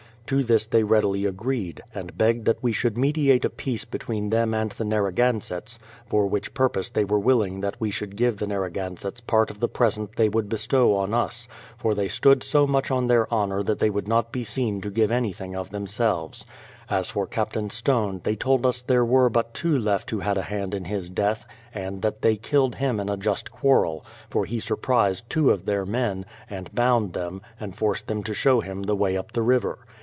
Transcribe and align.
To 0.27 0.45
this 0.45 0.65
they 0.65 0.83
readily 0.83 1.25
agreed; 1.25 1.81
and 1.93 2.17
begged 2.17 2.45
that 2.45 2.63
we 2.63 2.71
should 2.71 2.97
mediate 2.97 3.43
a 3.43 3.49
peace 3.49 3.83
between 3.83 4.29
them 4.29 4.53
and 4.53 4.71
the 4.71 4.85
Narra 4.85 5.11
gansetts, 5.11 5.77
for 6.07 6.25
which 6.25 6.53
purpose 6.53 6.87
they 6.87 7.03
were 7.03 7.19
willing 7.19 7.59
that 7.59 7.75
we 7.81 7.91
should 7.91 8.15
give 8.15 8.37
the 8.37 8.47
Narragansetts 8.47 9.19
part 9.19 9.51
of 9.51 9.59
the 9.59 9.67
present 9.67 10.15
they 10.15 10.29
would 10.29 10.47
bestow 10.47 10.95
on 10.95 11.13
us,— 11.13 11.49
THE 11.83 11.83
PLYMOUTH 11.83 12.11
SETTLEMENT 12.13 12.41
281 12.43 12.43
for 12.45 12.45
they 12.45 12.45
stood 12.47 12.49
so 12.49 12.65
much 12.65 12.91
on 12.91 13.07
their 13.07 13.29
honour 13.29 13.61
that 13.63 13.79
they 13.79 13.89
would 13.89 14.07
not 14.07 14.31
be 14.31 14.45
seen 14.45 14.79
to 14.79 14.89
give 14.89 15.11
anything 15.11 15.53
of 15.53 15.69
themselves. 15.69 16.45
As 16.89 17.09
for 17.09 17.27
Captain 17.27 17.69
Stone, 17.69 18.21
they 18.23 18.37
told 18.37 18.65
us 18.65 18.81
there 18.81 19.03
were 19.03 19.29
but 19.29 19.53
two 19.53 19.77
left 19.77 20.09
who 20.11 20.21
had 20.21 20.37
a 20.37 20.43
hand 20.43 20.73
in 20.73 20.85
his 20.85 21.09
death 21.09 21.45
and 21.73 22.01
that 22.03 22.21
the} 22.21 22.37
killed 22.37 22.75
him 22.75 23.01
in 23.01 23.09
a 23.09 23.17
just 23.17 23.51
quarrel, 23.51 24.05
for 24.29 24.45
he 24.45 24.61
surprised 24.61 25.29
two 25.29 25.51
of 25.51 25.65
their 25.65 25.85
men, 25.85 26.25
and 26.49 26.73
bound 26.73 27.11
them, 27.11 27.41
and 27.59 27.75
forced 27.75 28.07
them 28.07 28.23
to 28.23 28.33
show 28.33 28.61
him 28.61 28.83
the 28.83 28.95
way 28.95 29.17
up 29.17 29.33
the 29.33 29.41
river. 29.41 29.77